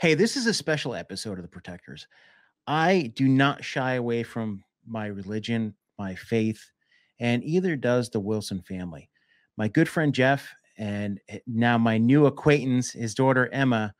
Hey, 0.00 0.14
this 0.14 0.36
is 0.36 0.46
a 0.46 0.54
special 0.54 0.94
episode 0.94 1.38
of 1.38 1.42
The 1.42 1.48
Protectors. 1.48 2.06
I 2.68 3.12
do 3.16 3.26
not 3.26 3.64
shy 3.64 3.94
away 3.94 4.22
from 4.22 4.62
my 4.86 5.06
religion, 5.06 5.74
my 5.98 6.14
faith, 6.14 6.70
and 7.18 7.42
either 7.42 7.74
does 7.74 8.08
the 8.08 8.20
Wilson 8.20 8.62
family. 8.62 9.10
My 9.56 9.66
good 9.66 9.88
friend 9.88 10.14
Jeff 10.14 10.54
and 10.76 11.18
eh, 11.28 11.40
now 11.48 11.78
my 11.78 11.98
new 11.98 12.26
acquaintance, 12.26 12.92
his 12.92 13.12
daughter 13.12 13.48
Emma 13.52 13.92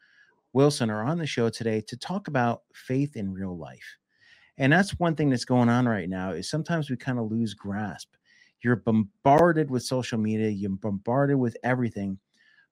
Wilson, 0.53 0.89
are 0.89 1.03
on 1.03 1.19
the 1.19 1.27
show 1.27 1.49
today 1.49 1.81
to 1.89 1.97
talk 1.97 2.29
about 2.29 2.63
faith 2.73 3.17
in 3.17 3.33
real 3.33 3.59
life. 3.59 3.97
And 4.57 4.73
that's 4.73 5.01
one 5.01 5.17
thing 5.17 5.31
that's 5.31 5.45
going 5.45 5.69
on 5.69 5.89
right 5.89 6.09
now 6.09 6.31
is 6.31 6.49
sometimes 6.49 6.89
we 6.89 6.97
kind 6.97 7.19
of 7.19 7.29
lose 7.29 7.55
grasp. 7.55 8.11
You're 8.63 8.77
bombarded 8.77 9.69
with 9.69 9.83
social 9.83 10.19
media, 10.19 10.49
you're 10.49 10.71
bombarded 10.71 11.39
with 11.39 11.57
everything, 11.65 12.21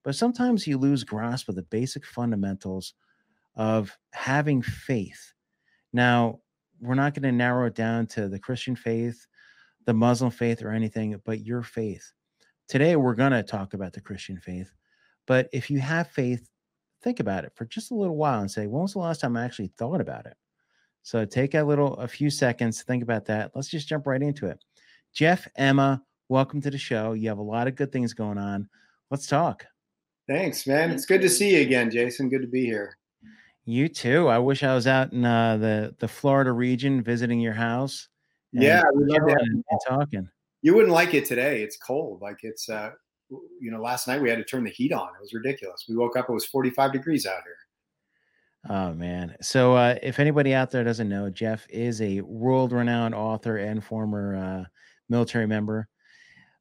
but 0.04 0.14
sometimes 0.14 0.64
you 0.68 0.78
lose 0.78 1.02
grasp 1.02 1.48
of 1.48 1.56
the 1.56 1.62
basic 1.62 2.06
fundamentals 2.06 2.94
of 3.56 3.96
having 4.12 4.62
faith. 4.62 5.32
Now, 5.92 6.40
we're 6.80 6.94
not 6.94 7.14
going 7.14 7.22
to 7.22 7.32
narrow 7.32 7.66
it 7.66 7.74
down 7.74 8.06
to 8.08 8.28
the 8.28 8.38
Christian 8.38 8.76
faith, 8.76 9.26
the 9.86 9.94
Muslim 9.94 10.30
faith, 10.30 10.62
or 10.62 10.70
anything, 10.70 11.20
but 11.24 11.40
your 11.40 11.62
faith. 11.62 12.12
Today, 12.68 12.96
we're 12.96 13.14
going 13.14 13.32
to 13.32 13.42
talk 13.42 13.74
about 13.74 13.92
the 13.92 14.00
Christian 14.00 14.38
faith. 14.38 14.70
But 15.26 15.48
if 15.52 15.70
you 15.70 15.80
have 15.80 16.08
faith, 16.08 16.48
think 17.02 17.20
about 17.20 17.44
it 17.44 17.52
for 17.54 17.64
just 17.64 17.90
a 17.90 17.94
little 17.94 18.16
while 18.16 18.40
and 18.40 18.50
say, 18.50 18.66
when 18.66 18.82
was 18.82 18.92
the 18.92 18.98
last 18.98 19.20
time 19.20 19.36
I 19.36 19.44
actually 19.44 19.72
thought 19.78 20.00
about 20.00 20.26
it? 20.26 20.36
So 21.02 21.24
take 21.24 21.54
a 21.54 21.62
little, 21.62 21.94
a 21.94 22.08
few 22.08 22.30
seconds, 22.30 22.82
think 22.82 23.02
about 23.02 23.26
that. 23.26 23.52
Let's 23.54 23.68
just 23.68 23.88
jump 23.88 24.06
right 24.06 24.20
into 24.20 24.46
it. 24.46 24.58
Jeff, 25.14 25.46
Emma, 25.56 26.02
welcome 26.28 26.60
to 26.60 26.70
the 26.70 26.78
show. 26.78 27.12
You 27.12 27.28
have 27.28 27.38
a 27.38 27.42
lot 27.42 27.68
of 27.68 27.76
good 27.76 27.92
things 27.92 28.12
going 28.12 28.38
on. 28.38 28.68
Let's 29.10 29.28
talk. 29.28 29.64
Thanks, 30.28 30.66
man. 30.66 30.90
It's 30.90 31.06
good 31.06 31.22
to 31.22 31.28
see 31.28 31.54
you 31.54 31.62
again, 31.62 31.90
Jason. 31.90 32.28
Good 32.28 32.42
to 32.42 32.48
be 32.48 32.64
here. 32.64 32.98
You 33.66 33.88
too. 33.88 34.28
I 34.28 34.38
wish 34.38 34.62
I 34.62 34.74
was 34.74 34.86
out 34.86 35.12
in 35.12 35.24
uh, 35.24 35.56
the 35.56 35.94
the 35.98 36.06
Florida 36.06 36.52
region 36.52 37.02
visiting 37.02 37.40
your 37.40 37.52
house. 37.52 38.08
Yeah, 38.52 38.82
we 38.94 39.04
love 39.04 39.28
and, 39.28 39.64
and 39.68 39.80
talking. 39.86 40.28
You 40.62 40.74
wouldn't 40.74 40.92
like 40.92 41.14
it 41.14 41.26
today. 41.26 41.62
It's 41.62 41.76
cold. 41.76 42.22
Like 42.22 42.38
it's 42.42 42.68
uh, 42.68 42.90
you 43.28 43.72
know, 43.72 43.80
last 43.80 44.06
night 44.06 44.22
we 44.22 44.30
had 44.30 44.38
to 44.38 44.44
turn 44.44 44.62
the 44.62 44.70
heat 44.70 44.92
on. 44.92 45.08
It 45.08 45.20
was 45.20 45.34
ridiculous. 45.34 45.84
We 45.88 45.96
woke 45.96 46.16
up. 46.16 46.26
It 46.28 46.32
was 46.32 46.46
45 46.46 46.92
degrees 46.92 47.26
out 47.26 47.42
here. 47.44 47.56
Oh 48.68 48.94
man. 48.94 49.36
So 49.40 49.74
uh, 49.74 49.96
if 50.00 50.20
anybody 50.20 50.54
out 50.54 50.70
there 50.70 50.84
doesn't 50.84 51.08
know, 51.08 51.28
Jeff 51.28 51.66
is 51.68 52.00
a 52.00 52.20
world-renowned 52.20 53.14
author 53.14 53.58
and 53.58 53.82
former 53.82 54.36
uh, 54.36 54.64
military 55.08 55.46
member, 55.46 55.88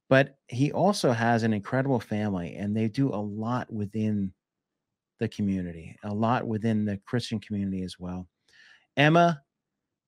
but 0.10 0.38
he 0.48 0.72
also 0.72 1.12
has 1.12 1.44
an 1.44 1.54
incredible 1.54 2.00
family, 2.00 2.56
and 2.56 2.76
they 2.76 2.88
do 2.88 3.10
a 3.10 3.18
lot 3.18 3.72
within 3.72 4.34
the 5.20 5.28
community, 5.28 5.98
a 6.04 6.14
lot 6.14 6.48
within 6.48 6.86
the 6.86 6.98
Christian 7.06 7.40
community 7.40 7.84
as 7.84 8.00
well. 8.00 8.28
Emma, 8.98 9.42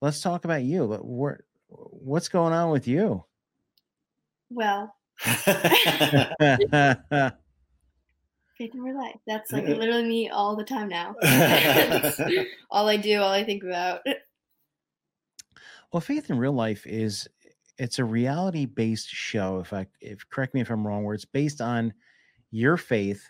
let's 0.02 0.22
talk 0.22 0.46
about 0.46 0.64
you. 0.64 0.86
what's 1.68 2.30
going 2.30 2.54
on 2.54 2.72
with 2.72 2.88
you? 2.88 3.24
Well, 4.50 4.94
faith 8.58 8.74
in 8.74 8.82
real 8.82 8.98
life. 8.98 9.20
That's 9.28 9.52
like 9.52 9.66
uh, 9.66 9.74
literally 9.74 10.08
me 10.08 10.30
all 10.30 10.56
the 10.56 10.64
time 10.64 10.90
now. 10.90 11.16
Uh, 11.22 12.12
all 12.72 12.88
I 12.88 12.98
do, 12.98 13.22
all 13.22 13.32
I 13.32 13.44
think 13.44 13.64
about. 13.64 14.02
Well, 15.92 16.02
faith 16.02 16.30
in 16.30 16.38
real 16.38 16.54
life 16.54 16.86
is 16.86 17.28
it's 17.78 18.00
a 18.00 18.06
reality 18.06 18.66
based 18.66 19.10
show. 19.10 19.60
If 19.60 19.74
I 19.74 19.88
if 20.02 20.28
correct 20.30 20.54
me 20.54 20.62
if 20.62 20.70
I'm 20.70 20.86
wrong, 20.86 21.04
where 21.04 21.16
it's 21.16 21.26
based 21.26 21.62
on 21.62 21.94
your 22.52 22.78
faith 22.78 23.24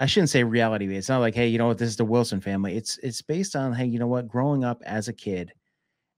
I 0.00 0.06
shouldn't 0.06 0.30
say 0.30 0.42
reality. 0.42 0.96
It's 0.96 1.10
not 1.10 1.20
like, 1.20 1.34
hey, 1.34 1.46
you 1.48 1.58
know 1.58 1.66
what, 1.66 1.78
this 1.78 1.90
is 1.90 1.96
the 1.96 2.04
Wilson 2.06 2.40
family. 2.40 2.74
It's 2.76 2.98
it's 2.98 3.20
based 3.22 3.54
on, 3.54 3.74
hey, 3.74 3.84
you 3.84 3.98
know 3.98 4.06
what, 4.06 4.26
growing 4.26 4.64
up 4.64 4.82
as 4.86 5.08
a 5.08 5.12
kid 5.12 5.52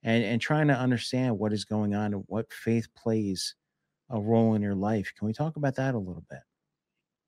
and 0.04 0.24
and 0.24 0.40
trying 0.40 0.68
to 0.68 0.74
understand 0.74 1.38
what 1.38 1.52
is 1.52 1.64
going 1.64 1.94
on 1.94 2.14
and 2.14 2.24
what 2.28 2.52
faith 2.52 2.86
plays 2.94 3.56
a 4.10 4.20
role 4.20 4.54
in 4.54 4.62
your 4.62 4.76
life. 4.76 5.12
Can 5.18 5.26
we 5.26 5.32
talk 5.32 5.56
about 5.56 5.74
that 5.76 5.94
a 5.94 5.98
little 5.98 6.24
bit? 6.30 6.40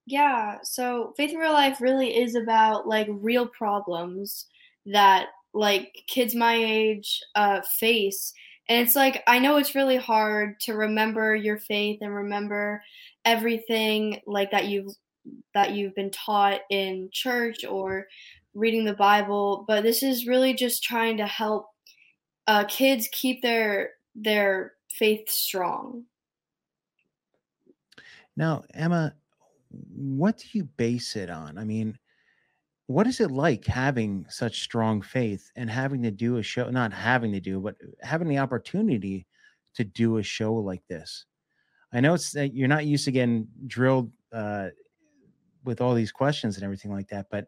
Yeah. 0.06 0.58
So 0.62 1.12
faith 1.16 1.32
in 1.32 1.38
real 1.38 1.52
life 1.52 1.80
really 1.80 2.16
is 2.16 2.34
about 2.34 2.86
like 2.86 3.08
real 3.10 3.46
problems 3.48 4.46
that 4.86 5.28
like 5.54 6.04
kids 6.08 6.34
my 6.34 6.54
age 6.54 7.20
uh 7.34 7.62
face. 7.78 8.32
And 8.68 8.80
it's 8.86 8.96
like 8.96 9.22
I 9.26 9.38
know 9.40 9.56
it's 9.56 9.74
really 9.74 9.96
hard 9.96 10.60
to 10.60 10.74
remember 10.74 11.34
your 11.34 11.58
faith 11.58 11.98
and 12.00 12.14
remember 12.14 12.82
everything 13.24 14.20
like 14.26 14.50
that 14.52 14.66
you've 14.66 14.94
that 15.54 15.72
you've 15.72 15.94
been 15.94 16.10
taught 16.10 16.60
in 16.70 17.08
church 17.12 17.64
or 17.64 18.06
reading 18.54 18.84
the 18.84 18.94
Bible, 18.94 19.64
but 19.66 19.82
this 19.82 20.02
is 20.02 20.26
really 20.26 20.54
just 20.54 20.82
trying 20.82 21.16
to 21.16 21.26
help 21.26 21.68
uh, 22.46 22.64
kids 22.64 23.08
keep 23.12 23.42
their 23.42 23.90
their 24.14 24.74
faith 24.90 25.28
strong. 25.28 26.04
Now, 28.36 28.64
Emma, 28.72 29.14
what 29.70 30.38
do 30.38 30.46
you 30.52 30.64
base 30.64 31.16
it 31.16 31.30
on? 31.30 31.58
I 31.58 31.64
mean, 31.64 31.98
what 32.86 33.06
is 33.06 33.20
it 33.20 33.30
like 33.30 33.64
having 33.64 34.26
such 34.28 34.62
strong 34.62 35.00
faith 35.02 35.50
and 35.56 35.70
having 35.70 36.02
to 36.02 36.10
do 36.10 36.36
a 36.36 36.42
show, 36.42 36.70
not 36.70 36.92
having 36.92 37.32
to 37.32 37.40
do, 37.40 37.60
but 37.60 37.76
having 38.02 38.28
the 38.28 38.38
opportunity 38.38 39.26
to 39.74 39.84
do 39.84 40.18
a 40.18 40.22
show 40.22 40.54
like 40.54 40.82
this? 40.88 41.24
I 41.92 42.00
know 42.00 42.14
it's 42.14 42.32
that 42.32 42.54
you're 42.54 42.68
not 42.68 42.86
used 42.86 43.04
to 43.06 43.12
getting 43.12 43.46
drilled 43.66 44.10
uh, 44.32 44.70
with 45.64 45.80
all 45.80 45.94
these 45.94 46.12
questions 46.12 46.56
and 46.56 46.64
everything 46.64 46.92
like 46.92 47.08
that. 47.08 47.26
But 47.30 47.46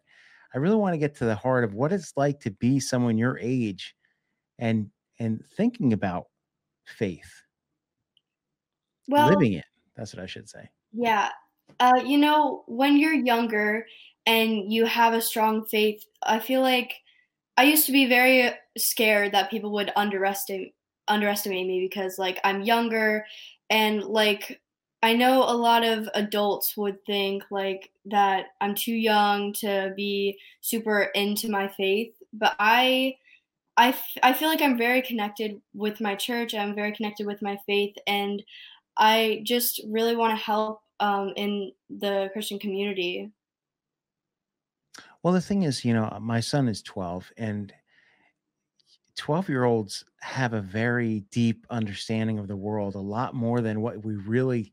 I 0.55 0.59
really 0.59 0.77
want 0.77 0.95
to 0.95 0.99
get 0.99 1.15
to 1.17 1.25
the 1.25 1.35
heart 1.35 1.65
of 1.65 1.75
what 1.75 1.93
it's 1.93 2.13
like 2.17 2.41
to 2.41 2.51
be 2.51 2.81
someone 2.81 3.19
your 3.19 3.39
age 3.39 3.95
and 4.59 4.91
and 5.19 5.45
thinking 5.57 5.93
about 5.93 6.27
faith. 6.85 7.43
Well, 9.09 9.29
living 9.29 9.55
it. 9.55 9.65
That's 9.97 10.15
what 10.15 10.23
I 10.23 10.27
should 10.27 10.49
say. 10.49 10.69
Yeah. 10.93 11.31
Uh, 11.81 12.01
you 12.05 12.19
know, 12.19 12.65
when 12.67 12.97
you're 12.97 13.15
younger 13.15 13.87
and 14.25 14.73
you 14.73 14.87
have 14.87 15.15
a 15.15 15.23
strong 15.23 15.65
faith, 15.65 16.05
I 16.23 16.39
feel 16.39 16.61
like 16.61 16.95
I 17.57 17.65
used 17.65 17.87
to 17.87 17.93
be 17.93 18.07
very 18.07 18.51
scared 18.77 19.33
that 19.33 19.51
people 19.51 19.73
would 19.73 19.93
underestimate 19.97 20.75
underestimate 21.09 21.67
me 21.67 21.81
because 21.81 22.19
like 22.19 22.41
I'm 22.43 22.63
younger 22.63 23.25
and 23.71 24.03
like 24.03 24.61
I 25.03 25.15
know 25.15 25.43
a 25.43 25.55
lot 25.55 25.85
of 25.85 26.09
adults 26.15 26.77
would 26.77 27.05
think 27.05 27.45
like 27.51 27.91
that 28.07 28.47
I'm 28.61 28.75
too 28.75 28.95
young 28.95 29.53
to 29.55 29.93
be 29.97 30.39
super 30.61 31.03
into 31.15 31.51
my 31.51 31.69
faith, 31.69 32.15
but 32.33 32.57
I 32.59 33.17
I, 33.77 33.89
f- 33.89 34.17
I 34.23 34.33
feel 34.33 34.49
like 34.49 34.63
I'm 34.63 34.79
very 34.79 35.03
connected 35.03 35.61
with 35.75 36.01
my 36.01 36.15
church. 36.15 36.55
I'm 36.55 36.75
very 36.75 36.93
connected 36.93 37.27
with 37.27 37.43
my 37.43 37.59
faith, 37.67 37.95
and 38.07 38.43
I 38.97 39.43
just 39.45 39.83
really 39.87 40.17
want 40.17 40.37
to 40.37 40.43
help 40.43 40.81
um, 41.01 41.35
in 41.37 41.73
the 41.91 42.31
Christian 42.33 42.59
community. 42.59 43.31
Well, 45.23 45.35
the 45.35 45.41
thing 45.43 45.65
is, 45.65 45.85
you 45.85 45.93
know, 45.93 46.17
my 46.21 46.41
son 46.41 46.69
is 46.69 46.81
12, 46.83 47.33
and 47.37 47.75
12 49.17 49.49
year 49.49 49.65
olds 49.65 50.05
have 50.21 50.53
a 50.53 50.61
very 50.61 51.21
deep 51.31 51.67
understanding 51.71 52.39
of 52.39 52.49
the 52.49 52.57
world, 52.57 52.95
a 52.95 53.01
lot 53.01 53.35
more 53.35 53.61
than 53.61 53.81
what 53.81 54.05
we 54.05 54.17
really 54.17 54.73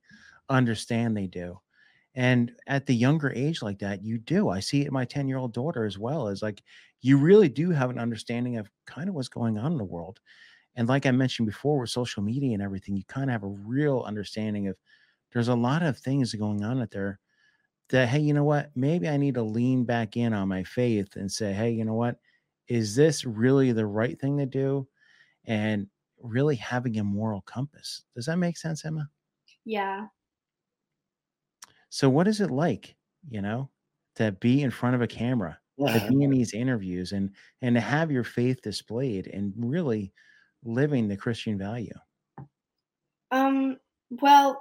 understand 0.50 1.16
they 1.16 1.28
do. 1.28 1.59
And 2.16 2.54
at 2.68 2.86
the 2.86 2.96
younger 2.96 3.31
age 3.31 3.62
like 3.62 3.80
that, 3.80 4.04
you 4.04 4.18
do. 4.20 4.50
I 4.50 4.59
see 4.59 4.81
it 4.81 4.88
in 4.88 4.94
my 4.94 5.06
10 5.06 5.28
year 5.28 5.38
old 5.38 5.54
daughter 5.54 5.86
as 5.86 5.98
well 6.00 6.28
as 6.28 6.42
like 6.42 6.64
you 7.02 7.18
really 7.18 7.50
do 7.50 7.72
have 7.72 7.90
an 7.90 8.00
understanding 8.00 8.58
of 8.58 8.70
kind 8.86 9.09
of 9.09 9.16
what's 9.16 9.30
going 9.30 9.58
on 9.58 9.74
in 9.74 9.78
the 9.80 9.84
world. 9.84 10.20
And 10.75 10.88
like 10.90 11.06
I 11.06 11.12
mentioned 11.12 11.48
before 11.48 11.80
with 11.80 11.90
social 11.92 12.24
media 12.24 12.54
and 12.54 12.64
everything, 12.64 12.98
you 12.98 13.06
kind 13.06 13.30
of 13.30 13.34
have 13.34 13.44
a 13.44 13.48
real 13.68 14.04
understanding 14.08 14.68
of 14.68 14.78
there's 15.34 15.50
a 15.50 15.56
lot 15.56 15.84
of 15.84 15.98
things 15.98 16.34
going 16.36 16.63
on 16.63 16.81
out 16.81 16.92
there 16.92 17.19
that, 17.90 18.10
hey, 18.10 18.19
you 18.19 18.34
know 18.34 18.44
what? 18.44 18.72
Maybe 18.75 19.07
I 19.07 19.18
need 19.18 19.36
to 19.36 19.44
lean 19.44 19.84
back 19.86 20.18
in 20.18 20.34
on 20.34 20.48
my 20.48 20.63
faith 20.63 21.16
and 21.16 21.31
say, 21.31 21.54
hey, 21.54 21.72
you 21.72 21.86
know 21.86 21.94
what? 21.94 22.18
Is 22.68 22.95
this 22.95 23.25
really 23.25 23.71
the 23.71 23.86
right 23.86 24.19
thing 24.19 24.38
to 24.38 24.45
do? 24.45 24.88
And 25.45 25.88
really 26.21 26.56
having 26.56 27.00
a 27.00 27.04
moral 27.04 27.42
compass. 27.42 28.04
Does 28.15 28.25
that 28.27 28.38
make 28.38 28.57
sense, 28.57 28.86
Emma? 28.86 29.10
Yeah, 29.65 30.07
so 31.94 32.10
what 32.10 32.27
is 32.27 32.42
it 32.42 32.50
like, 32.50 32.95
you 33.30 33.39
know, 33.39 33.69
to 34.15 34.31
be 34.31 34.63
in 34.63 34.71
front 34.71 34.95
of 34.95 35.04
a 35.04 35.07
camera, 35.07 35.60
yeah. 35.77 36.00
to 36.00 36.10
be 36.12 36.24
in 36.24 36.31
these 36.31 36.51
interviews 36.51 37.12
and 37.12 37.30
and 37.62 37.75
to 37.75 37.81
have 37.81 38.10
your 38.10 38.24
faith 38.24 38.63
displayed 38.63 39.27
and 39.27 39.54
really 39.56 40.12
living 40.63 41.07
the 41.07 41.16
Christian 41.16 41.56
value? 41.56 41.94
Um, 43.30 43.77
well, 44.09 44.59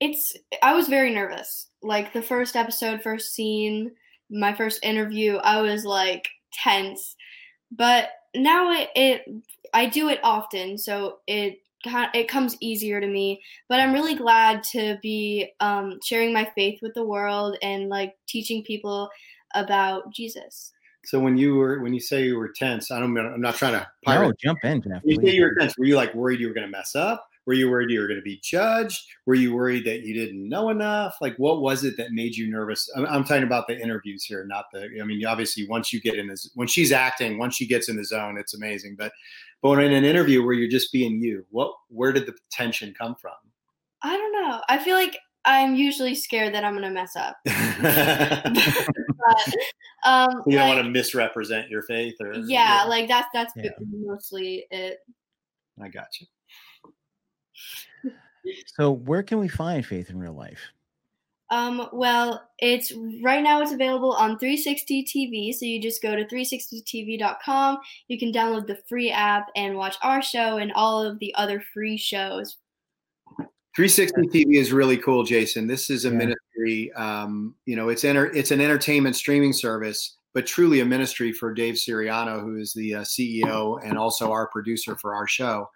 it's 0.00 0.36
I 0.60 0.74
was 0.74 0.88
very 0.88 1.14
nervous. 1.14 1.68
Like 1.82 2.12
the 2.12 2.20
first 2.20 2.56
episode, 2.56 3.00
first 3.00 3.32
scene, 3.32 3.92
my 4.28 4.52
first 4.52 4.84
interview, 4.84 5.36
I 5.36 5.62
was 5.62 5.84
like 5.84 6.28
tense. 6.62 7.16
But 7.70 8.10
now 8.34 8.72
it, 8.72 8.90
it 8.94 9.22
I 9.72 9.86
do 9.86 10.08
it 10.08 10.20
often, 10.22 10.78
so 10.78 11.18
it 11.26 11.58
it 11.86 12.28
comes 12.28 12.56
easier 12.60 13.00
to 13.00 13.06
me. 13.06 13.42
But 13.68 13.80
I'm 13.80 13.92
really 13.92 14.14
glad 14.14 14.62
to 14.72 14.98
be 15.02 15.52
um, 15.60 15.98
sharing 16.02 16.32
my 16.32 16.50
faith 16.54 16.78
with 16.80 16.94
the 16.94 17.04
world 17.04 17.58
and 17.62 17.88
like 17.88 18.14
teaching 18.26 18.62
people 18.64 19.10
about 19.54 20.12
Jesus. 20.12 20.72
So 21.04 21.20
when 21.20 21.36
you 21.36 21.56
were 21.56 21.80
when 21.80 21.92
you 21.92 22.00
say 22.00 22.24
you 22.24 22.38
were 22.38 22.48
tense, 22.48 22.90
I 22.90 22.98
don't. 22.98 23.16
I'm 23.18 23.40
not 23.40 23.56
trying 23.56 23.74
to. 23.74 23.86
Pirate. 24.04 24.28
No, 24.28 24.32
jump 24.42 24.64
in, 24.64 24.80
Jeff. 24.82 25.02
When 25.04 25.20
you 25.20 25.30
say 25.30 25.36
you 25.36 25.42
were 25.42 25.54
tense, 25.58 25.76
were 25.76 25.84
you 25.84 25.96
like 25.96 26.14
worried 26.14 26.40
you 26.40 26.48
were 26.48 26.54
going 26.54 26.66
to 26.66 26.70
mess 26.70 26.94
up? 26.96 27.26
Were 27.46 27.52
you 27.52 27.70
worried 27.70 27.90
you 27.90 28.00
were 28.00 28.06
going 28.06 28.18
to 28.18 28.24
be 28.24 28.40
judged? 28.42 29.02
Were 29.26 29.34
you 29.34 29.54
worried 29.54 29.84
that 29.84 30.00
you 30.02 30.14
didn't 30.14 30.48
know 30.48 30.70
enough? 30.70 31.16
Like, 31.20 31.36
what 31.36 31.60
was 31.60 31.84
it 31.84 31.96
that 31.98 32.12
made 32.12 32.34
you 32.36 32.50
nervous? 32.50 32.88
I'm, 32.96 33.04
I'm 33.06 33.24
talking 33.24 33.42
about 33.44 33.66
the 33.66 33.78
interviews 33.78 34.24
here, 34.24 34.44
not 34.46 34.66
the. 34.72 34.88
I 35.00 35.04
mean, 35.04 35.24
obviously, 35.26 35.66
once 35.68 35.92
you 35.92 36.00
get 36.00 36.14
in 36.18 36.26
this, 36.26 36.50
when 36.54 36.68
she's 36.68 36.90
acting, 36.92 37.36
once 37.38 37.54
she 37.56 37.66
gets 37.66 37.88
in 37.88 37.96
the 37.96 38.04
zone, 38.04 38.38
it's 38.38 38.54
amazing. 38.54 38.96
But, 38.98 39.12
but 39.62 39.78
in 39.82 39.92
an 39.92 40.04
interview 40.04 40.42
where 40.44 40.54
you're 40.54 40.70
just 40.70 40.90
being 40.92 41.20
you, 41.20 41.44
what, 41.50 41.72
where 41.88 42.12
did 42.12 42.26
the 42.26 42.34
tension 42.50 42.94
come 42.96 43.14
from? 43.14 43.32
I 44.02 44.16
don't 44.16 44.32
know. 44.32 44.60
I 44.68 44.78
feel 44.78 44.96
like 44.96 45.16
I'm 45.46 45.74
usually 45.74 46.14
scared 46.14 46.54
that 46.54 46.64
I'm 46.64 46.74
gonna 46.74 46.90
mess 46.90 47.14
up. 47.16 47.36
But, 49.26 49.54
um, 50.04 50.42
you 50.46 50.58
don't 50.58 50.68
like- 50.68 50.76
want 50.76 50.84
to 50.86 50.90
misrepresent 50.90 51.70
your 51.70 51.82
faith, 51.82 52.14
or 52.20 52.34
yeah, 52.34 52.84
like 52.86 53.08
that's 53.08 53.28
that's 53.32 53.52
Yeah. 53.56 53.70
mostly 53.80 54.66
it. 54.70 54.98
I 55.82 55.88
got 55.88 56.08
you. 56.20 56.26
So, 58.66 58.90
where 58.90 59.22
can 59.22 59.38
we 59.38 59.48
find 59.48 59.84
faith 59.84 60.10
in 60.10 60.18
real 60.18 60.34
life? 60.34 60.60
Um, 61.50 61.88
well, 61.92 62.48
it's 62.58 62.92
right 63.22 63.42
now 63.42 63.60
it's 63.60 63.72
available 63.72 64.12
on 64.12 64.38
360 64.38 65.04
TV. 65.04 65.54
So 65.54 65.66
you 65.66 65.80
just 65.80 66.02
go 66.02 66.16
to 66.16 66.24
360tv.com. 66.24 67.78
You 68.08 68.18
can 68.18 68.32
download 68.32 68.66
the 68.66 68.78
free 68.88 69.10
app 69.10 69.50
and 69.54 69.76
watch 69.76 69.96
our 70.02 70.22
show 70.22 70.56
and 70.56 70.72
all 70.72 71.02
of 71.02 71.18
the 71.20 71.34
other 71.36 71.62
free 71.72 71.96
shows. 71.96 72.56
360 73.76 74.22
TV 74.28 74.56
is 74.56 74.72
really 74.72 74.96
cool, 74.96 75.22
Jason. 75.22 75.66
This 75.66 75.90
is 75.90 76.06
a 76.06 76.08
Yeah. 76.08 76.16
ministry. 76.16 76.92
Um, 76.94 77.54
you 77.66 77.76
know, 77.76 77.88
it's 77.88 78.04
enter, 78.04 78.26
it's 78.34 78.50
an 78.50 78.60
entertainment 78.60 79.14
streaming 79.16 79.52
service, 79.52 80.16
but 80.32 80.46
truly 80.46 80.80
a 80.80 80.84
ministry 80.84 81.32
for 81.32 81.52
Dave 81.52 81.74
Siriano, 81.74 82.40
who 82.40 82.56
is 82.56 82.72
the 82.72 82.96
uh, 82.96 83.00
CEO 83.02 83.78
and 83.84 83.98
also 83.98 84.30
our 84.32 84.48
producer 84.48 84.96
for 84.96 85.14
our 85.14 85.26
show. 85.26 85.68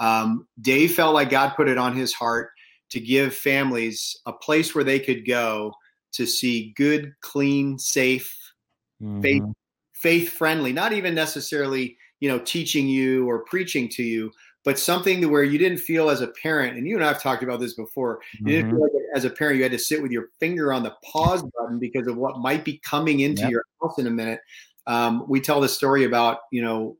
Um, 0.00 0.48
Dave 0.60 0.94
felt 0.94 1.14
like 1.14 1.30
God 1.30 1.54
put 1.56 1.68
it 1.68 1.78
on 1.78 1.96
his 1.96 2.12
heart 2.12 2.50
to 2.90 3.00
give 3.00 3.34
families 3.34 4.16
a 4.26 4.32
place 4.32 4.74
where 4.74 4.84
they 4.84 5.00
could 5.00 5.26
go 5.26 5.72
to 6.12 6.26
see 6.26 6.72
good, 6.76 7.12
clean, 7.20 7.78
safe, 7.78 8.36
Faith- 9.22 9.42
Mhm. 9.42 9.52
faith 9.94 10.30
friendly, 10.30 10.72
not 10.72 10.92
even 10.92 11.14
necessarily, 11.14 11.96
you 12.20 12.28
know, 12.28 12.38
teaching 12.40 12.88
you 12.88 13.26
or 13.28 13.44
preaching 13.44 13.88
to 13.90 14.02
you, 14.02 14.32
but 14.64 14.78
something 14.78 15.20
to 15.20 15.28
where 15.28 15.44
you 15.44 15.58
didn't 15.58 15.78
feel 15.78 16.10
as 16.10 16.20
a 16.22 16.28
parent, 16.42 16.76
and 16.78 16.88
you 16.88 16.96
and 16.96 17.04
I 17.04 17.08
have 17.08 17.22
talked 17.22 17.42
about 17.44 17.60
this 17.60 17.74
before, 17.74 18.20
you 18.44 18.54
didn't 18.56 18.68
Mhm. 18.68 18.70
feel 18.70 18.82
like 18.82 18.92
as 19.14 19.24
a 19.24 19.30
parent 19.30 19.58
you 19.58 19.62
had 19.64 19.72
to 19.72 19.78
sit 19.78 20.02
with 20.02 20.12
your 20.12 20.28
finger 20.40 20.72
on 20.72 20.82
the 20.84 20.94
pause 21.04 21.42
button 21.58 21.78
because 21.80 22.06
of 22.08 22.16
what 22.16 22.38
might 22.40 22.64
be 22.64 22.78
coming 22.80 23.20
into 23.20 23.46
Yep. 23.46 23.48
your 23.48 23.64
house 23.82 23.98
in 23.98 24.06
a 24.08 24.10
minute. 24.10 24.40
Um, 24.88 25.24
we 25.28 25.40
tell 25.40 25.60
the 25.60 25.68
story 25.68 26.04
about, 26.04 26.40
you 26.52 26.62
know, 26.62 26.96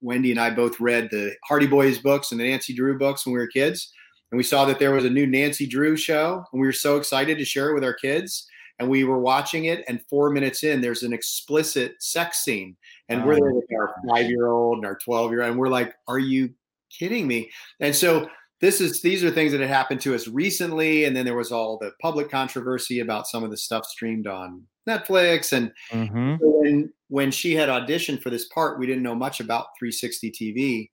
Wendy 0.00 0.30
and 0.30 0.40
I 0.40 0.50
both 0.50 0.80
read 0.80 1.08
the 1.10 1.34
Hardy 1.44 1.66
Boys 1.66 1.98
books 1.98 2.30
and 2.32 2.40
the 2.40 2.48
Nancy 2.48 2.74
Drew 2.74 2.98
books 2.98 3.26
when 3.26 3.32
we 3.32 3.38
were 3.38 3.46
kids. 3.46 3.92
And 4.30 4.36
we 4.36 4.44
saw 4.44 4.64
that 4.66 4.78
there 4.78 4.92
was 4.92 5.04
a 5.06 5.10
new 5.10 5.26
Nancy 5.26 5.66
Drew 5.66 5.96
show, 5.96 6.44
and 6.52 6.60
we 6.60 6.66
were 6.66 6.72
so 6.72 6.96
excited 6.98 7.38
to 7.38 7.44
share 7.44 7.70
it 7.70 7.74
with 7.74 7.84
our 7.84 7.94
kids. 7.94 8.46
And 8.78 8.88
we 8.88 9.02
were 9.04 9.18
watching 9.18 9.64
it, 9.64 9.84
and 9.88 10.00
four 10.08 10.30
minutes 10.30 10.62
in, 10.62 10.80
there's 10.80 11.02
an 11.02 11.12
explicit 11.12 11.94
sex 11.98 12.44
scene. 12.44 12.76
And 13.08 13.24
we're 13.24 13.34
Oh, 13.34 13.40
there 13.40 13.52
with 13.54 13.64
our 13.76 13.94
five 14.08 14.28
year 14.30 14.48
old 14.48 14.76
and 14.78 14.86
our 14.86 14.96
12 15.04 15.30
year 15.32 15.42
old, 15.42 15.50
and 15.50 15.58
we're 15.58 15.68
like, 15.68 15.94
Are 16.06 16.18
you 16.18 16.50
kidding 16.96 17.26
me? 17.26 17.50
And 17.80 17.94
so 17.96 18.28
this 18.60 18.80
is 18.80 19.02
these 19.02 19.22
are 19.22 19.30
things 19.30 19.52
that 19.52 19.60
had 19.60 19.70
happened 19.70 20.00
to 20.02 20.14
us 20.14 20.26
recently, 20.28 21.04
and 21.04 21.14
then 21.16 21.24
there 21.24 21.36
was 21.36 21.52
all 21.52 21.78
the 21.78 21.92
public 22.00 22.30
controversy 22.30 23.00
about 23.00 23.26
some 23.26 23.44
of 23.44 23.50
the 23.50 23.56
stuff 23.56 23.86
streamed 23.86 24.26
on 24.26 24.64
Netflix. 24.88 25.52
And 25.52 25.72
Mhm. 25.92 26.38
when 26.40 26.92
when 27.08 27.30
she 27.30 27.54
had 27.54 27.68
auditioned 27.68 28.22
for 28.22 28.30
this 28.30 28.46
part, 28.48 28.78
we 28.78 28.86
didn't 28.86 29.02
know 29.02 29.14
much 29.14 29.40
about 29.40 29.68
360 29.78 30.30
TV. 30.30 30.90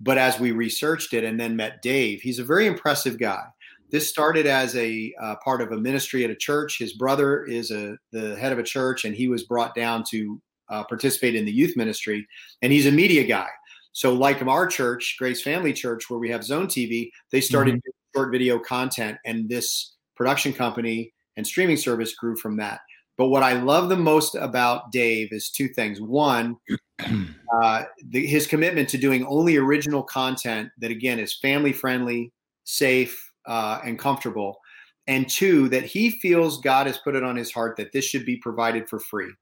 But 0.00 0.18
as 0.18 0.38
we 0.38 0.52
researched 0.52 1.14
it 1.14 1.24
and 1.24 1.40
then 1.40 1.56
met 1.56 1.80
Dave, 1.82 2.20
he's 2.20 2.38
a 2.38 2.44
very 2.44 2.66
impressive 2.66 3.18
guy. 3.18 3.42
This 3.90 4.08
started 4.08 4.46
as 4.46 4.76
a 4.76 5.14
uh, 5.22 5.36
part 5.44 5.62
of 5.62 5.72
a 5.72 5.76
ministry 5.78 6.24
at 6.24 6.30
a 6.30 6.36
church. 6.36 6.78
His 6.78 6.92
brother 6.92 7.44
is 7.44 7.70
a 7.70 7.96
the 8.12 8.36
head 8.36 8.52
of 8.52 8.58
a 8.58 8.62
church, 8.62 9.04
and 9.04 9.14
he 9.14 9.28
was 9.28 9.44
brought 9.44 9.74
down 9.74 10.04
to 10.10 10.40
uh, 10.68 10.84
participate 10.84 11.34
in 11.36 11.44
the 11.44 11.52
youth 11.52 11.76
ministry. 11.76 12.26
And 12.62 12.72
he's 12.72 12.86
a 12.86 12.92
media 12.92 13.24
guy. 13.24 13.48
So, 13.96 14.12
like 14.12 14.42
our 14.42 14.66
church, 14.66 15.16
Grace 15.18 15.40
Family 15.40 15.72
Church, 15.72 16.10
where 16.10 16.18
we 16.18 16.28
have 16.28 16.44
Zone 16.44 16.66
TV, 16.66 17.10
they 17.32 17.40
started 17.40 17.70
doing 17.70 17.94
short 18.14 18.30
video 18.30 18.58
content, 18.58 19.16
and 19.24 19.48
this 19.48 19.94
production 20.14 20.52
company 20.52 21.14
and 21.38 21.46
streaming 21.46 21.78
service 21.78 22.14
grew 22.14 22.36
from 22.36 22.58
that. 22.58 22.80
But 23.16 23.28
what 23.28 23.42
I 23.42 23.54
love 23.54 23.88
the 23.88 23.96
most 23.96 24.34
about 24.34 24.92
Dave 24.92 25.32
is 25.32 25.48
two 25.48 25.68
things. 25.68 25.98
One, 25.98 26.58
uh, 27.00 27.84
the, 28.10 28.26
his 28.26 28.46
commitment 28.46 28.90
to 28.90 28.98
doing 28.98 29.24
only 29.24 29.56
original 29.56 30.02
content 30.02 30.68
that, 30.76 30.90
again, 30.90 31.18
is 31.18 31.38
family 31.38 31.72
friendly, 31.72 32.34
safe, 32.64 33.18
uh, 33.46 33.80
and 33.82 33.98
comfortable. 33.98 34.58
And 35.06 35.26
two, 35.26 35.70
that 35.70 35.84
he 35.84 36.10
feels 36.20 36.60
God 36.60 36.86
has 36.86 36.98
put 36.98 37.16
it 37.16 37.24
on 37.24 37.34
his 37.34 37.50
heart 37.50 37.78
that 37.78 37.92
this 37.92 38.04
should 38.04 38.26
be 38.26 38.36
provided 38.36 38.90
for 38.90 39.00
free. 39.00 39.32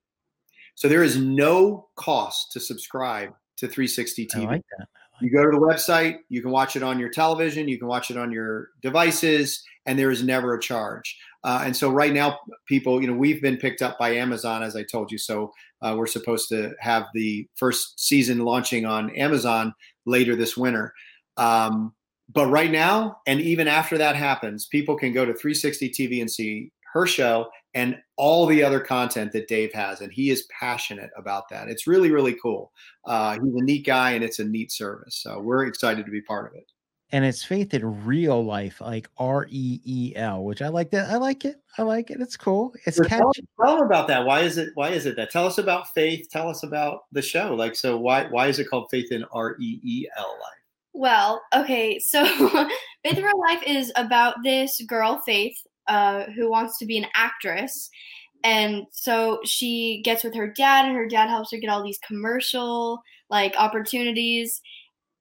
So 0.76 0.88
there 0.88 1.02
is 1.02 1.18
no 1.18 1.88
cost 1.96 2.52
to 2.52 2.60
subscribe 2.60 3.32
to 3.66 3.72
360 3.72 4.28
I 4.34 4.36
TV. 4.36 4.46
like 4.46 4.62
that. 4.78 4.88
You 5.20 5.30
go 5.30 5.44
to 5.44 5.50
the 5.50 5.64
website, 5.64 6.18
you 6.28 6.42
can 6.42 6.50
watch 6.50 6.76
it 6.76 6.82
on 6.82 6.98
your 6.98 7.08
television, 7.08 7.68
you 7.68 7.78
can 7.78 7.86
watch 7.86 8.10
it 8.10 8.16
on 8.16 8.32
your 8.32 8.70
devices, 8.82 9.64
and 9.86 9.98
there 9.98 10.10
is 10.10 10.22
never 10.22 10.54
a 10.54 10.60
charge. 10.60 11.16
Uh, 11.44 11.62
and 11.64 11.76
so 11.76 11.90
right 11.90 12.12
now, 12.12 12.38
people, 12.66 13.00
you 13.00 13.06
know, 13.06 13.14
we've 13.14 13.40
been 13.40 13.56
picked 13.56 13.82
up 13.82 13.98
by 13.98 14.10
Amazon, 14.16 14.62
as 14.62 14.76
I 14.76 14.82
told 14.82 15.12
you. 15.12 15.18
So 15.18 15.52
uh, 15.82 15.94
we're 15.96 16.06
supposed 16.06 16.48
to 16.48 16.74
have 16.80 17.04
the 17.14 17.46
first 17.54 18.00
season 18.00 18.40
launching 18.40 18.86
on 18.86 19.10
Amazon 19.10 19.72
later 20.04 20.34
this 20.34 20.56
winter. 20.56 20.92
Um, 21.36 21.94
but 22.32 22.46
right 22.46 22.70
now, 22.70 23.18
and 23.26 23.40
even 23.40 23.68
after 23.68 23.98
that 23.98 24.16
happens, 24.16 24.66
people 24.66 24.96
can 24.96 25.12
go 25.12 25.24
to 25.24 25.34
360 25.34 25.90
TV 25.90 26.20
and 26.20 26.30
see 26.30 26.70
her 26.92 27.06
show 27.06 27.48
and 27.74 27.96
all 28.16 28.46
the 28.46 28.62
other 28.62 28.80
content 28.80 29.32
that 29.32 29.48
Dave 29.48 29.72
has. 29.72 30.00
And 30.00 30.12
he 30.12 30.30
is 30.30 30.46
passionate 30.58 31.10
about 31.16 31.48
that. 31.50 31.68
It's 31.68 31.86
really, 31.86 32.10
really 32.12 32.34
cool. 32.34 32.72
Uh, 33.04 33.32
he's 33.32 33.54
a 33.54 33.64
neat 33.64 33.84
guy 33.84 34.12
and 34.12 34.22
it's 34.24 34.38
a 34.38 34.44
neat 34.44 34.70
service. 34.70 35.16
So 35.16 35.40
we're 35.40 35.66
excited 35.66 36.04
to 36.06 36.12
be 36.12 36.22
part 36.22 36.46
of 36.50 36.56
it. 36.56 36.70
And 37.10 37.24
it's 37.24 37.44
faith 37.44 37.74
in 37.74 38.04
real 38.04 38.44
life, 38.44 38.80
like 38.80 39.08
R 39.18 39.46
E 39.48 39.80
E 39.84 40.12
L, 40.16 40.42
which 40.42 40.62
I 40.62 40.68
like 40.68 40.90
that. 40.90 41.10
I 41.10 41.16
like 41.16 41.44
it. 41.44 41.56
I 41.78 41.82
like 41.82 42.10
it. 42.10 42.20
It's 42.20 42.36
cool. 42.36 42.72
It's 42.86 42.96
So 42.96 43.04
catchy. 43.04 43.46
tell 43.62 43.76
them 43.76 43.86
about 43.86 44.08
that. 44.08 44.24
Why 44.24 44.40
is 44.40 44.58
it? 44.58 44.70
Why 44.74 44.88
is 44.90 45.06
it 45.06 45.14
that? 45.16 45.30
Tell 45.30 45.46
us 45.46 45.58
about 45.58 45.92
faith. 45.94 46.26
Tell 46.30 46.48
us 46.48 46.62
about 46.64 47.02
the 47.12 47.22
show. 47.22 47.54
Like, 47.54 47.76
so 47.76 47.98
why 47.98 48.24
why 48.30 48.48
is 48.48 48.58
it 48.58 48.68
called 48.70 48.88
Faith 48.90 49.12
in 49.12 49.24
R 49.32 49.54
E 49.60 49.80
E 49.84 50.08
L 50.16 50.30
Life? 50.40 50.58
Well, 50.92 51.42
okay, 51.54 51.98
so 52.00 52.24
Faith 53.04 53.18
in 53.18 53.22
Real 53.24 53.40
Life 53.40 53.62
is 53.64 53.92
about 53.96 54.36
this 54.42 54.80
girl, 54.88 55.20
Faith, 55.26 55.56
uh, 55.88 56.24
who 56.36 56.50
wants 56.50 56.78
to 56.78 56.86
be 56.86 56.98
an 56.98 57.06
actress. 57.14 57.90
And 58.42 58.84
so 58.90 59.40
she 59.44 60.02
gets 60.04 60.22
with 60.22 60.34
her 60.34 60.48
dad, 60.48 60.86
and 60.86 60.94
her 60.94 61.08
dad 61.08 61.28
helps 61.28 61.50
her 61.52 61.58
get 61.58 61.70
all 61.70 61.82
these 61.82 62.00
commercial 62.06 63.02
like 63.30 63.54
opportunities. 63.56 64.60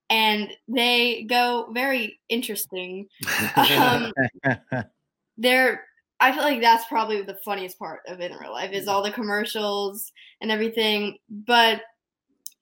And 0.09 0.49
they 0.67 1.23
go 1.23 1.69
very 1.73 2.19
interesting. 2.29 3.07
Um, 3.55 4.11
they're 5.37 5.85
I 6.23 6.31
feel 6.31 6.43
like 6.43 6.61
that's 6.61 6.85
probably 6.85 7.21
the 7.21 7.39
funniest 7.43 7.77
part 7.77 7.99
of 8.07 8.21
it 8.21 8.31
in 8.31 8.37
real 8.37 8.53
life 8.53 8.71
is 8.71 8.87
all 8.87 9.03
the 9.03 9.11
commercials 9.11 10.13
and 10.39 10.51
everything. 10.51 11.17
But 11.29 11.81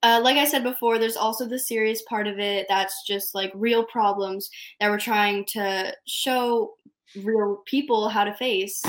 uh, 0.02 0.20
like 0.24 0.38
I 0.38 0.46
said 0.46 0.64
before, 0.64 0.98
there's 0.98 1.16
also 1.16 1.48
the 1.48 1.60
serious 1.60 2.02
part 2.10 2.26
of 2.26 2.40
it 2.40 2.66
that's 2.68 3.04
just 3.06 3.36
like 3.36 3.52
real 3.54 3.84
problems 3.84 4.50
that 4.80 4.90
we're 4.90 4.98
trying 4.98 5.46
to 5.50 5.94
show 6.08 6.74
real 7.24 7.62
people 7.66 8.10
how 8.10 8.24
to 8.24 8.34
face. 8.34 8.82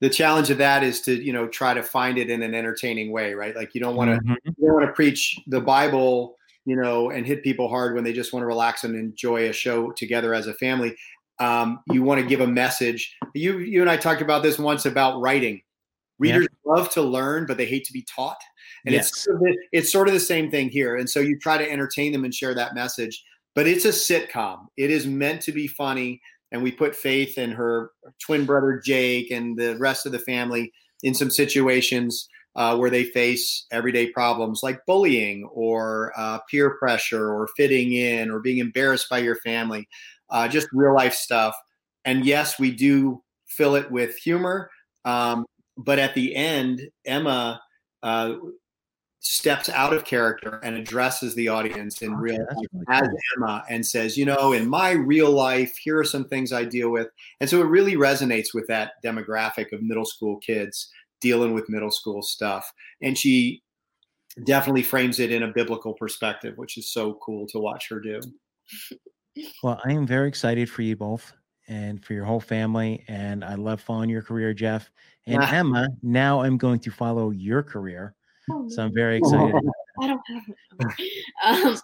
the 0.00 0.10
challenge 0.10 0.50
of 0.50 0.58
that 0.58 0.82
is 0.82 1.00
to 1.00 1.14
you 1.22 1.32
know 1.32 1.46
try 1.48 1.72
to 1.72 1.82
find 1.82 2.18
it 2.18 2.28
in 2.28 2.42
an 2.42 2.54
entertaining 2.54 3.10
way, 3.10 3.32
right? 3.32 3.54
Like 3.56 3.74
you 3.74 3.80
don't 3.80 3.96
want 3.96 4.10
to 4.10 4.18
Mhm. 4.26 4.36
you 4.44 4.66
don't 4.66 4.74
want 4.74 4.86
to 4.86 4.92
preach 4.92 5.38
the 5.46 5.60
Bible, 5.60 6.36
you 6.66 6.76
know, 6.76 7.10
and 7.10 7.24
hit 7.26 7.42
people 7.42 7.68
hard 7.68 7.94
when 7.94 8.04
they 8.04 8.12
just 8.12 8.32
want 8.32 8.42
to 8.42 8.46
relax 8.46 8.84
and 8.84 8.94
enjoy 8.96 9.48
a 9.48 9.52
show 9.52 9.92
together 9.92 10.34
as 10.34 10.46
a 10.46 10.54
family. 10.54 10.94
Um, 11.38 11.80
you 11.90 12.02
want 12.02 12.20
to 12.20 12.26
give 12.26 12.40
a 12.40 12.46
message. 12.46 13.16
You 13.34 13.58
you 13.58 13.80
and 13.80 13.90
I 13.90 13.96
talked 13.96 14.20
about 14.20 14.42
this 14.42 14.58
once 14.58 14.84
about 14.84 15.20
writing. 15.20 15.62
Readers 16.18 16.46
love 16.64 16.90
to 16.90 17.02
learn, 17.02 17.46
but 17.46 17.56
they 17.56 17.64
hate 17.66 17.84
to 17.86 17.92
be 17.92 18.02
taught. 18.02 18.40
And 18.84 18.94
Yes. 18.94 19.08
it's 19.08 19.24
sort 19.24 19.36
of 19.36 19.42
the, 19.42 19.56
it's 19.72 19.90
sort 19.90 20.06
of 20.08 20.14
the 20.14 20.20
same 20.20 20.50
thing 20.50 20.68
here. 20.68 20.96
And 20.96 21.08
so 21.08 21.20
you 21.20 21.38
try 21.38 21.56
to 21.58 21.68
entertain 21.70 22.12
them 22.12 22.24
and 22.24 22.34
share 22.34 22.54
that 22.54 22.74
message. 22.74 23.24
But 23.54 23.66
it's 23.66 23.84
a 23.84 23.88
sitcom. 23.88 24.66
It 24.76 24.90
is 24.90 25.06
meant 25.06 25.40
to 25.42 25.52
be 25.52 25.66
funny. 25.66 26.20
And 26.54 26.62
we 26.62 26.70
put 26.70 26.94
Faith 26.94 27.36
and 27.36 27.52
her 27.52 27.90
twin 28.24 28.44
brother 28.44 28.80
Jake 28.82 29.32
and 29.32 29.58
the 29.58 29.76
rest 29.76 30.06
of 30.06 30.12
the 30.12 30.20
family 30.20 30.72
in 31.02 31.12
some 31.12 31.28
situations 31.28 32.28
uh, 32.54 32.76
where 32.76 32.90
they 32.90 33.02
face 33.02 33.66
everyday 33.72 34.08
problems 34.10 34.60
like 34.62 34.86
bullying 34.86 35.48
or 35.52 36.12
uh, 36.16 36.38
peer 36.48 36.76
pressure 36.78 37.28
or 37.28 37.48
fitting 37.56 37.92
in 37.92 38.30
or 38.30 38.38
being 38.38 38.58
embarrassed 38.58 39.08
by 39.10 39.18
your 39.18 39.34
family, 39.34 39.88
uh, 40.30 40.46
just 40.46 40.68
real 40.72 40.94
life 40.94 41.14
stuff. 41.14 41.56
And 42.04 42.24
yes, 42.24 42.56
we 42.56 42.70
do 42.70 43.20
fill 43.48 43.74
it 43.74 43.90
with 43.90 44.16
humor. 44.16 44.70
Um, 45.04 45.46
but 45.76 45.98
at 45.98 46.14
the 46.14 46.36
end, 46.36 46.82
Emma, 47.04 47.60
uh, 48.04 48.34
steps 49.24 49.70
out 49.70 49.94
of 49.94 50.04
character 50.04 50.60
and 50.62 50.76
addresses 50.76 51.34
the 51.34 51.48
audience 51.48 52.02
in 52.02 52.12
Okay, 52.12 52.20
real 52.20 52.46
life 52.86 52.86
as. 52.88 53.08
Emma 53.36 53.64
and 53.70 53.84
says, 53.84 54.18
you 54.18 54.26
know, 54.26 54.52
in 54.52 54.68
my 54.68 54.90
real 54.90 55.30
life, 55.30 55.74
here 55.78 55.98
are 55.98 56.04
some 56.04 56.26
things 56.26 56.52
I 56.52 56.64
deal 56.64 56.90
with. 56.90 57.08
And 57.40 57.48
so 57.48 57.60
it 57.62 57.66
really 57.66 57.94
resonates 57.94 58.52
with 58.52 58.66
that 58.68 59.02
demographic 59.02 59.72
of 59.72 59.82
middle 59.82 60.04
school 60.04 60.36
kids 60.36 60.90
dealing 61.22 61.54
with 61.54 61.70
middle 61.70 61.90
school 61.90 62.20
stuff. 62.20 62.70
And 63.00 63.16
she 63.16 63.62
definitely 64.44 64.82
frames 64.82 65.18
it 65.20 65.32
in 65.32 65.44
a 65.44 65.52
biblical 65.52 65.94
perspective, 65.94 66.58
which 66.58 66.76
is 66.76 66.92
so 66.92 67.14
cool 67.22 67.46
to 67.48 67.58
watch 67.58 67.88
her 67.88 68.00
do. 68.00 68.20
Well, 69.62 69.80
I 69.86 69.92
am 69.92 70.06
very 70.06 70.28
excited 70.28 70.68
for 70.68 70.82
you 70.82 70.96
both 70.96 71.32
and 71.66 72.04
for 72.04 72.12
your 72.12 72.26
whole 72.26 72.40
family. 72.40 73.04
And 73.08 73.42
I 73.42 73.54
love 73.54 73.80
following 73.80 74.10
your 74.10 74.22
career, 74.22 74.52
Jeff. 74.52 74.90
And. 75.26 75.42
Emma, 75.50 75.88
now 76.02 76.42
I'm 76.42 76.58
going 76.58 76.80
to 76.80 76.90
follow 76.90 77.30
your 77.30 77.62
career. 77.62 78.14
Oh, 78.50 78.68
So 78.68 78.82
I'm 78.84 78.94
very 78.94 79.16
excited. 79.18 79.54
I 80.02 80.06
don't 80.06 80.20
have 80.28 80.42
it. 80.48 81.10
Um, 81.44 81.76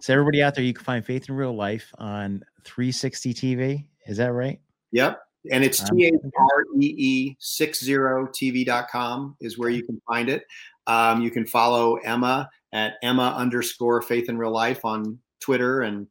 so 0.00 0.12
everybody 0.12 0.42
out 0.42 0.54
there, 0.54 0.62
you 0.64 0.72
can 0.72 0.84
find 0.84 1.04
Faith 1.04 1.28
in 1.28 1.34
Real 1.34 1.54
Life 1.54 1.92
on 1.98 2.42
360 2.64 3.34
TV. 3.34 3.86
Is 4.06 4.16
that 4.18 4.32
right? 4.32 4.60
Yep. 4.92 5.20
And 5.50 5.64
it's 5.64 5.80
Um, 5.90 5.96
T 5.96 6.06
H 6.06 6.14
R 6.38 6.64
E 6.80 6.94
E 6.96 7.36
60TV.com 7.40 9.36
is 9.40 9.58
where 9.58 9.70
you 9.70 9.82
can 9.84 10.00
find 10.06 10.28
it. 10.28 10.44
Um, 10.86 11.22
you 11.22 11.30
can 11.30 11.46
follow 11.46 11.96
Emma 11.96 12.48
at 12.72 12.94
Emma 13.02 13.34
underscore 13.36 14.02
faith 14.02 14.28
in 14.28 14.38
real 14.38 14.52
life 14.52 14.84
on 14.84 15.18
Twitter 15.40 15.82
and 15.82 16.06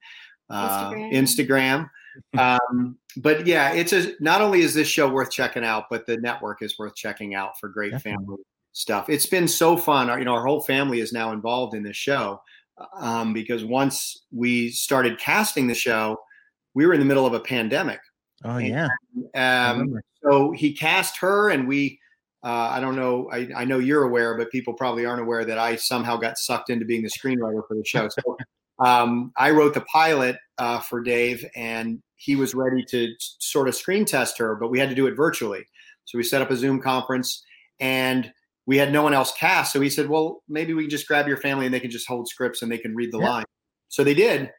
uh, 0.50 0.92
Instagram. 0.92 1.90
Um, 2.38 2.98
but 3.18 3.46
yeah, 3.46 3.74
it's 3.74 3.94
a 3.94 4.14
not 4.20 4.42
only 4.42 4.62
is 4.62 4.74
this 4.74 4.88
show 4.88 5.10
worth 5.10 5.32
checking 5.32 5.64
out, 5.64 5.86
but 5.90 6.06
the 6.06 6.18
network 6.18 6.62
is 6.62 6.78
worth 6.78 6.96
checking 6.96 7.36
out 7.36 7.60
for 7.60 7.70
great 7.70 7.92
Definitely. 7.92 8.26
family 8.26 8.44
stuff. 8.74 9.10
It's 9.10 9.26
been 9.26 9.48
so 9.48 9.78
fun. 9.78 10.10
Our, 10.10 10.20
you 10.20 10.26
know, 10.26 10.34
our 10.34 10.46
whole 10.46 10.62
family 10.62 11.00
is 11.00 11.14
now 11.14 11.32
involved 11.32 11.74
in 11.74 11.84
this 11.84 11.98
show 11.98 12.42
um, 12.96 13.34
because 13.34 13.64
once 13.64 14.26
we 14.32 14.70
started 14.70 15.20
casting 15.20 15.68
the 15.68 15.74
show, 15.74 16.18
we 16.74 16.86
were 16.86 16.94
in 16.94 17.00
the 17.00 17.06
middle 17.06 17.26
of 17.26 17.34
a 17.34 17.40
pandemic. 17.40 18.00
Oh, 18.44 18.58
yeah. 18.58 18.88
I 19.36 19.70
Um, 19.70 20.00
so 20.24 20.52
he 20.52 20.74
cast 20.74 21.18
her, 21.18 21.50
and 21.50 21.68
we. 21.68 22.00
Uh, 22.44 22.70
I 22.72 22.80
don't 22.80 22.96
know. 22.96 23.30
I, 23.32 23.50
I 23.56 23.66
know 23.66 23.78
you're 23.78 24.02
aware, 24.04 24.36
but 24.36 24.50
people 24.50 24.74
probably 24.74 25.06
aren't 25.06 25.22
aware 25.22 25.46
that 25.46 25.60
I 25.60 25.76
somehow 25.76 26.18
got 26.18 26.40
sucked 26.40 26.72
into 26.72 26.86
being 26.86 27.04
the 27.04 27.10
screenwriter 27.10 27.62
for 27.68 27.76
the 27.76 27.86
show. 27.86 28.10
So 28.10 28.36
um, 28.84 29.32
I 29.38 29.52
wrote 29.52 29.76
the 29.76 29.82
pilot 29.82 30.38
uh, 30.62 30.80
for 30.80 31.02
Dave, 31.02 31.44
and 31.56 32.04
he 32.18 32.36
was 32.36 32.54
ready 32.54 32.86
to 32.90 33.16
sort 33.18 33.68
of 33.68 33.74
screen 33.74 34.06
test 34.06 34.38
her, 34.38 34.56
but 34.56 34.70
we 34.70 34.78
had 34.78 34.90
to 34.90 34.96
do 34.96 35.08
it 35.08 35.16
virtually. 35.16 35.66
So 36.06 36.20
we 36.20 36.24
set 36.24 36.40
up 36.40 36.52
a 36.52 36.56
Zoom 36.56 36.80
conference, 36.80 37.44
and 37.80 38.32
we 38.68 38.78
had 38.78 38.94
no 38.94 39.02
one 39.02 39.16
else 39.16 39.34
cast. 39.34 39.74
So 39.74 39.82
he 39.82 39.90
said, 39.90 40.08
"Well, 40.08 40.44
maybe 40.48 40.76
we 40.76 40.84
can 40.84 40.92
just 40.92 41.08
grab 41.08 41.28
your 41.28 41.38
family, 41.38 41.66
and 41.66 41.74
they 41.74 41.80
can 41.80 41.90
just 41.90 42.08
hold 42.08 42.28
scripts, 42.28 42.62
and 42.62 42.72
they 42.72 42.78
can 42.78 42.96
read 42.96 43.12
the 43.12 43.18
Yeah. 43.18 43.30
line." 43.30 43.46
So 43.90 44.04
they 44.04 44.14
did, 44.14 44.52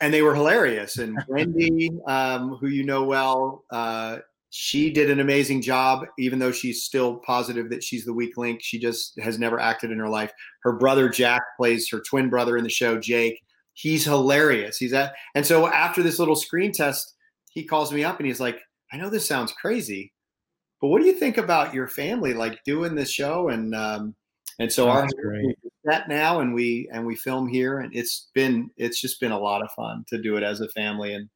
and 0.00 0.12
they 0.12 0.20
were 0.20 0.34
hilarious. 0.34 0.98
And 0.98 1.16
Wendy, 1.28 1.92
um, 2.08 2.56
who 2.60 2.66
you 2.66 2.82
know 2.82 3.04
well, 3.04 3.64
uh, 3.70 4.18
she 4.50 4.90
did 4.90 5.10
an 5.10 5.20
amazing 5.20 5.62
job, 5.62 6.06
even 6.18 6.40
though 6.40 6.50
she's 6.50 6.82
still 6.82 7.18
positive 7.18 7.70
that 7.70 7.84
she's 7.84 8.04
the 8.04 8.12
weak 8.12 8.36
link. 8.36 8.62
She 8.64 8.80
just 8.80 9.12
has 9.20 9.38
never 9.38 9.60
acted 9.60 9.92
in 9.92 9.98
her 10.00 10.08
life. 10.08 10.32
Her 10.64 10.72
brother 10.72 11.08
Jack 11.08 11.42
plays 11.56 11.88
her 11.90 12.00
twin 12.00 12.28
brother 12.30 12.56
in 12.56 12.64
the 12.64 12.68
show, 12.70 12.98
Jake. 12.98 13.40
He's 13.80 14.04
hilarious. 14.04 14.76
He's 14.76 14.92
at, 14.92 15.14
and 15.36 15.46
so 15.46 15.68
after 15.68 16.02
this 16.02 16.18
little 16.18 16.34
screen 16.34 16.72
test, 16.72 17.14
he 17.52 17.64
calls 17.64 17.92
me 17.92 18.02
up 18.02 18.18
and 18.18 18.26
he's 18.26 18.40
like, 18.40 18.58
"I 18.92 18.96
know 18.96 19.08
this 19.08 19.24
sounds 19.26 19.52
crazy, 19.52 20.12
but 20.80 20.88
what 20.88 21.00
do 21.00 21.06
you 21.06 21.12
think 21.12 21.38
about 21.38 21.72
your 21.72 21.86
family 21.86 22.34
like 22.34 22.58
doing 22.64 22.96
this 22.96 23.10
show?" 23.12 23.50
And 23.50 23.74
um, 23.76 24.16
and 24.58 24.72
so 24.72 24.88
our 24.88 25.02
that's 25.02 25.14
great. 25.14 25.56
that 25.84 26.08
now 26.08 26.40
and 26.40 26.52
we 26.54 26.88
and 26.92 27.06
we 27.06 27.14
film 27.14 27.46
here 27.48 27.78
and 27.78 27.94
it's 27.94 28.30
been 28.34 28.68
it's 28.76 29.00
just 29.00 29.20
been 29.20 29.30
a 29.30 29.38
lot 29.38 29.62
of 29.62 29.70
fun 29.76 30.04
to 30.08 30.20
do 30.20 30.36
it 30.36 30.42
as 30.42 30.60
a 30.60 30.68
family 30.70 31.14
and 31.14 31.28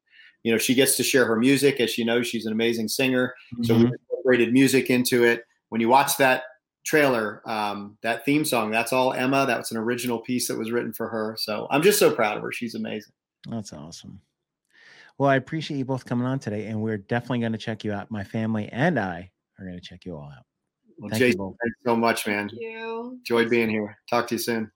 you 0.42 0.50
know 0.50 0.58
she 0.58 0.74
gets 0.74 0.96
to 0.96 1.04
share 1.04 1.24
her 1.24 1.36
music 1.36 1.78
as 1.78 1.90
she 1.90 2.02
knows 2.04 2.26
she's 2.26 2.44
an 2.46 2.52
amazing 2.52 2.88
singer 2.88 3.32
so 3.62 3.74
we 3.76 3.84
Mhm. 3.84 3.92
incorporated 3.92 4.52
music 4.52 4.90
into 4.90 5.22
it 5.22 5.44
when 5.68 5.80
you 5.80 5.88
watch 5.88 6.16
that 6.16 6.42
trailer 6.84 7.42
um, 7.48 7.96
that 8.02 8.24
theme 8.24 8.44
song 8.44 8.70
that's 8.70 8.92
all 8.92 9.12
emma 9.12 9.46
that 9.46 9.58
was 9.58 9.70
an 9.70 9.76
original 9.76 10.18
piece 10.18 10.48
that 10.48 10.58
was 10.58 10.70
written 10.72 10.92
for 10.92 11.08
her 11.08 11.36
so 11.38 11.66
i'm 11.70 11.82
just 11.82 11.98
so 11.98 12.10
proud 12.12 12.36
of 12.36 12.42
her 12.42 12.50
she's 12.52 12.74
amazing 12.74 13.12
That's 13.48 13.72
awesome. 13.72 14.20
Well, 15.18 15.28
I 15.28 15.36
appreciate 15.36 15.76
you 15.78 15.84
both 15.84 16.04
coming 16.06 16.26
on 16.26 16.38
today, 16.38 16.66
and 16.66 16.80
we're 16.80 16.96
definitely 16.98 17.40
going 17.40 17.52
to 17.52 17.58
check 17.58 17.84
you 17.84 17.92
out. 17.92 18.10
My 18.10 18.24
family 18.24 18.68
and 18.72 18.98
I 18.98 19.30
are 19.58 19.64
going 19.64 19.76
to 19.78 19.84
check 19.84 20.04
you 20.06 20.16
all 20.16 20.24
out. 20.36 20.44
well 20.98 21.10
Thank 21.10 21.20
you 21.20 21.26
jason 21.28 21.38
both. 21.38 21.56
thanks 21.62 21.76
so 21.86 21.94
much 21.96 22.26
man 22.26 22.48
Thank 22.48 22.60
you. 22.62 23.12
enjoyed 23.18 23.50
being 23.50 23.68
here 23.68 23.96
talk 24.08 24.26
to 24.28 24.34
you 24.36 24.38
soon 24.40 24.70